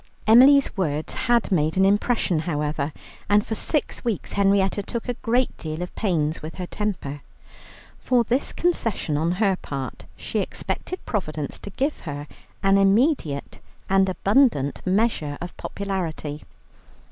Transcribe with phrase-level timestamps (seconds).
[0.25, 2.91] Emily's words had made an impression however,
[3.29, 7.21] and for six weeks Henrietta took a great deal of pains with her temper.
[7.99, 12.25] For this concession on her part she expected Providence to give her
[12.63, 16.41] an immediate and abundant measure of popularity.